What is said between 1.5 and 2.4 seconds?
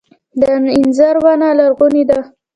لرغونې ده